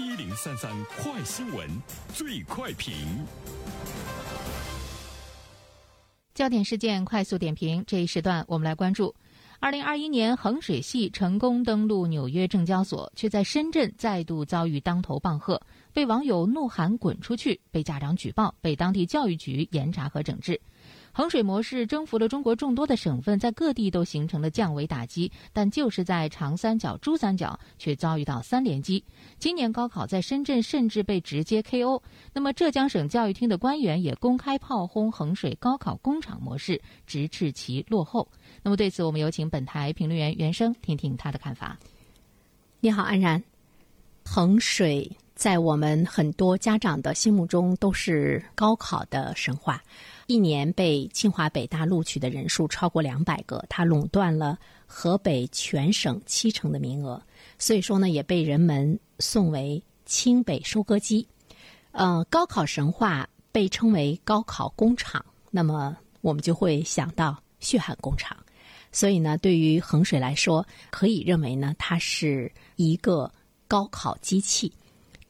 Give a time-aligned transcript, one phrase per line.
[0.00, 1.68] 一零三三快新闻，
[2.14, 2.94] 最快评。
[6.32, 9.14] 焦点事件快速点评，这一时段我们来关注：
[9.58, 15.60] 二零二一年衡水系成功登陆纽约证交所，却在深圳再度遭遇当头棒喝，
[15.92, 20.58] 被网友怒喊“滚出去”，被家长举报，被当地教育局严查和整治。
[21.12, 29.04] 衡水模式征服了中国众多的省份，在各地都形成了降维打击，但就是在长三角、珠三角却遭遇到三连击。
[29.38, 32.00] 今年高考在深圳甚至被直接 KO。
[32.32, 38.28] 那么浙江省教育厅的官员也公开炮轰衡水高考工厂模式，直斥其落后。
[38.62, 41.78] 那么对此，我们有请本台评论员袁生听听他的看法。
[42.80, 43.42] 你好，安然。
[44.24, 49.82] 衡水在我们很多家长的心目中都是高考的神话。
[50.26, 57.18] 一年被清华北大录取的人数超过两百个，它垄断了河北全省七成的名额，
[57.58, 61.26] 所以说呢，也被人们送为“清北收割机”。
[61.92, 68.36] 呃，高考神话被称为“高考工厂”，那么我们就会想到血汗工厂。
[68.92, 73.32] 所以呢，对于衡水来说，可以认为呢，它是一个
[73.66, 74.70] 高考机器。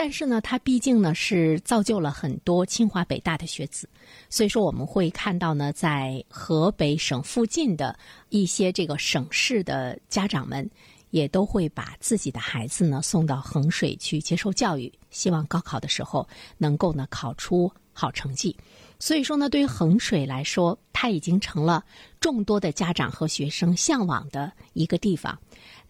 [0.00, 3.88] 但是呢，它毕竟呢是造就了很多清华北大的学子，
[4.30, 10.70] 所以说我们会看到呢，在河北省附近的一些这个省市的家长们，
[11.10, 16.24] 也都会把自己的孩子呢送到衡水去接受教育，希望高考的时候
[16.58, 18.56] 能够呢考出好成绩。
[19.00, 21.84] 所以说呢，对于衡水来说，它已经成了
[22.20, 25.38] 众多的家长和学生向往的一个地方。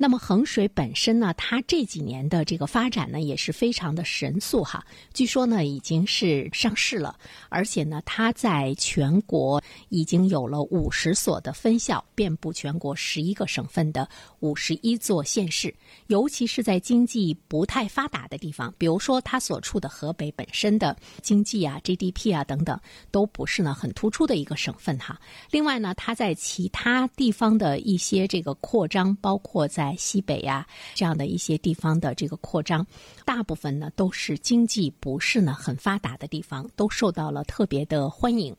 [0.01, 4.85] 那么衡水本身呢，它这几年的这个发展呢，也是非常的神速哈。
[5.13, 7.19] 据说呢，已经是上市了，
[7.49, 15.75] 而且呢，它在全国已经有了五十所的分校，遍布全国十一个省份的五十一座县市。
[16.07, 22.79] 尤其是在经济不太发达的地方，比如说它所处的河北本身的经济啊、GDP 啊等等，
[23.11, 25.21] 都不是呢很突出的一个省份哈。
[25.51, 32.85] 另外呢，它在其他地方的一些这个扩张，包括在西北呀，这样的一些地方的这个扩张，
[33.25, 38.53] 大部分呢都是经济不是呢很发达的地方，都受到了特别的欢迎。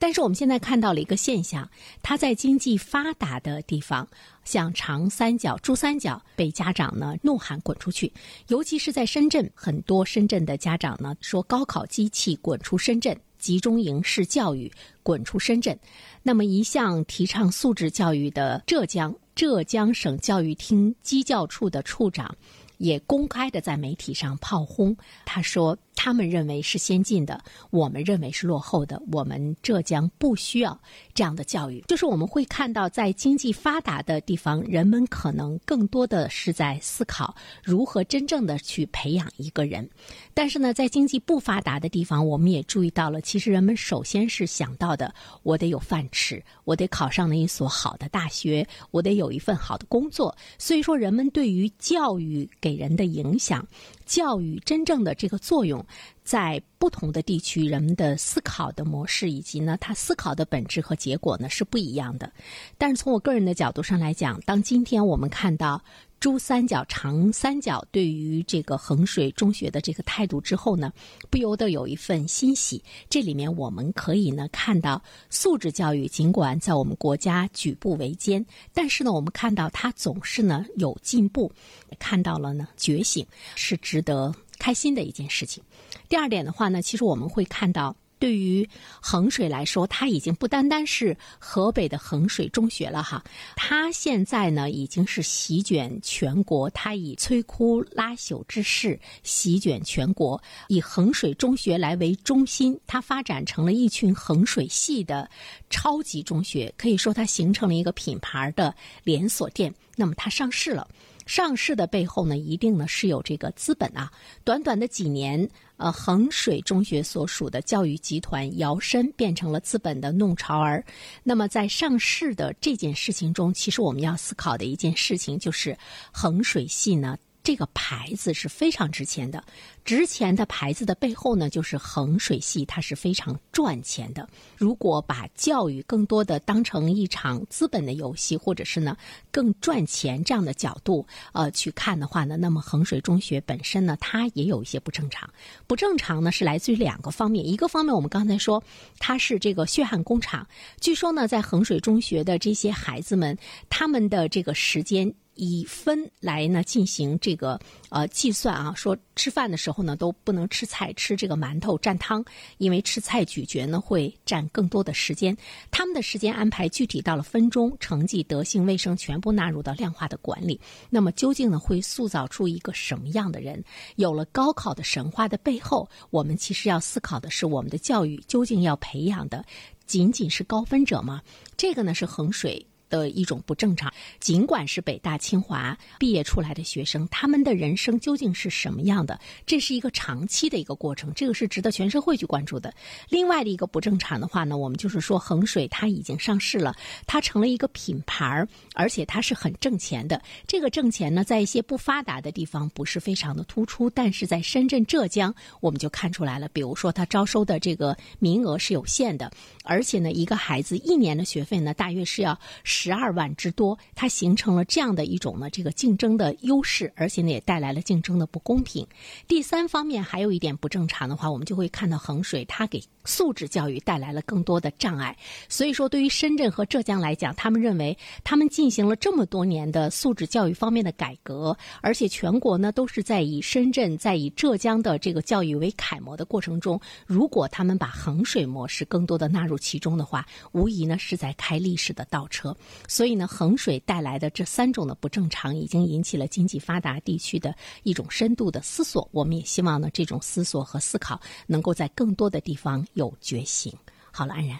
[0.00, 1.70] 但是我们现在看到了一个现象，
[2.02, 4.06] 它在经济发达的地方，
[4.44, 8.12] 像长三角、珠三角，被家长呢怒喊滚出去。
[8.48, 14.70] 尤其是在深圳，很多深圳的家长呢说：“高考机器滚出深圳，集中营式教育
[15.02, 15.78] 滚出深圳。”
[16.22, 19.14] 那么一向提倡素质教育的浙江。
[19.34, 22.34] 浙江省教育厅基教处的处长，
[22.78, 25.76] 也公开的在媒体上炮轰，他说。
[25.98, 29.02] 他们认为是先进的，我们认为是落后的。
[29.10, 30.78] 我们浙江不需要
[31.14, 31.82] 这样的教育。
[31.88, 39.88] 就是我们会看到，在经济发达的地方，人们可能更多的是在思考如何真正的去培养一个人。
[40.36, 50.36] 但是呢，在经济不发达的地方，我们也注意到了，其实人们首先是想到的：我得有饭吃，我得考上了一所好的大学，我得有一份好的工作。
[50.58, 53.66] 所以说，人们对于教育给人的影响。
[54.04, 55.84] 教育真正的这个作用，
[56.22, 62.30] 在不同的地区，人们的思考的模式以及呢，他思考的本质和结果呢是不一样的。
[62.78, 65.82] 但是从我个人的角度上来讲，当今天我们看到。
[66.18, 70.92] 珠三角、长三角对于这个衡水中学的这个态度之后呢，
[71.30, 72.82] 不由得有一份欣喜。
[73.08, 81.52] 这里面我们可以呢看到，素质教育尽管在我们国家举步维艰，但是呢，我们看到它总是呢有进步，
[81.98, 85.62] 看到了呢觉醒，是值得开心的一件事情。
[86.08, 87.94] 第二点的话呢，其实我们会看到。
[88.18, 88.68] 对于
[89.00, 93.22] 衡水来说，它已经不单单是河北的衡水中学了哈，
[93.54, 105.28] 它现在呢已经是席卷全国，它以摧枯拉朽之势席卷全国，以衡水中学来为中心，它发展成了一群衡水系的
[105.68, 109.74] 超级中学，可以说它形成了一个品牌的连锁店。
[109.94, 110.88] 那么它上市了。
[111.26, 114.10] 上市的背后呢，一定呢是有这个资本啊。
[114.44, 115.46] 短短的几年，
[115.76, 120.82] 呃，衡水中学所属的教育集团摇身变成了资本的弄潮儿。
[121.22, 125.76] 那么在上市的这件事情中，其实我们要思考的一件事情就是，
[126.12, 127.18] 衡水系呢。
[127.46, 129.40] 这个牌子是非常值钱的，
[129.84, 134.28] 值钱的牌子的背后呢，就是衡水系，它是非常赚钱的。
[134.56, 138.96] 如果把教育更多的当成一场资本的游戏，或者是呢
[139.30, 145.30] 更赚钱这样的角度呃去看的话呢，那么衡水中学本身呢，它也有一些不正常。
[145.68, 148.60] 不正常呢是来自于两个方面，一个方面我们刚才说
[148.98, 150.44] 它是这个血汗工厂，
[150.80, 153.38] 据说呢在衡水中学的这些孩子们，
[153.68, 155.14] 他们的这个时间。
[155.36, 157.58] 以分来呢进行这个
[157.90, 162.24] 呃计算啊，说吃饭的时候呢都不能吃菜，吃这个馒头蘸汤，
[162.58, 165.36] 因为吃菜咀嚼呢会占更多的时间。
[165.70, 170.60] 他们的时间安排具体到了分钟，成绩、德性、卫生全部纳入到量化的管理。
[170.90, 173.62] 那么究竟呢会塑造出一个什么样的人？
[173.96, 179.44] 有了高考的神话的背后，我们其实要思考的是，我们的教育究竟要培养的
[179.86, 181.22] 仅仅是高分者吗？
[181.56, 182.66] 这个呢是衡水。
[182.88, 189.18] 的一种不正常，尽管是北大清华毕业出来的学生，他们的人生究竟是什么样的？
[189.44, 192.72] 这是一个长期的一个过程，这个是值得全社会去关注的。
[193.08, 196.74] 另外的一个不正常的话呢，我们就是说衡水它已经上市了，
[197.06, 200.22] 它成了一个品牌，而且它是很挣钱的。
[200.46, 206.48] 这个挣钱呢，在一些不发达的地方不是非常的突出，但是在深圳、浙江，我们就看出来了。
[206.48, 209.30] 比如说，它招收的这个名额是有限的，
[209.64, 212.85] 而且呢，一个孩子一年的学费呢，大约是要十。
[212.86, 218.86] 十二万之多，它形成了这样的一种呢，这个竞争的优势，而且呢也带来了竞争的不公平。
[219.26, 225.16] 第三方面还有一点不正常的话，我们就会看到衡水它给素质教育带来了更多的障碍。
[225.48, 242.56] 所以说，对于深圳和浙江来讲，他们认为他们进行了这么多年的素质教育方面的改革，而且全国呢都是在以深圳在以浙江的这个教育为楷模的过程中，如果他们把衡水模式更多的纳入其中的话，无疑呢是在开历史的倒车。
[242.88, 249.08] 所以呢，衡水带来的这三种的不正常，已经引起了经济发达地区的一种深度的思索。
[249.12, 253.72] 我们也希望呢，这种思索和思考能够在更多的地方有觉醒。
[254.10, 254.58] 好了，安然，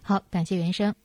[0.00, 0.96] 好，感谢袁生。